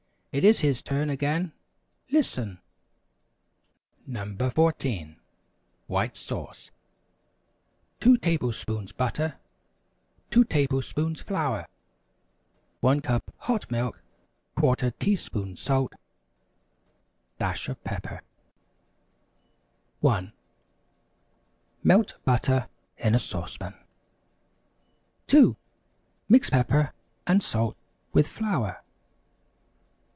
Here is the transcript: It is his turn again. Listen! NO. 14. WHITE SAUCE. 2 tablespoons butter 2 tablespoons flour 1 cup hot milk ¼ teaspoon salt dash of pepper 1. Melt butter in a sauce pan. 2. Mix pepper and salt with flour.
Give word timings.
It 0.33 0.45
is 0.45 0.61
his 0.61 0.81
turn 0.81 1.09
again. 1.09 1.51
Listen! 2.09 2.59
NO. 4.07 4.33
14. 4.49 5.17
WHITE 5.87 6.15
SAUCE. 6.15 6.71
2 7.99 8.15
tablespoons 8.15 8.93
butter 8.93 9.35
2 10.29 10.45
tablespoons 10.45 11.19
flour 11.19 11.67
1 12.79 13.01
cup 13.01 13.35
hot 13.39 13.69
milk 13.69 14.01
¼ 14.57 14.99
teaspoon 14.99 15.57
salt 15.57 15.91
dash 17.37 17.67
of 17.67 17.83
pepper 17.83 18.21
1. 19.99 20.31
Melt 21.83 22.19
butter 22.23 22.69
in 22.97 23.13
a 23.15 23.19
sauce 23.19 23.57
pan. 23.57 23.75
2. 25.27 25.57
Mix 26.29 26.49
pepper 26.49 26.93
and 27.27 27.43
salt 27.43 27.75
with 28.13 28.29
flour. 28.29 28.81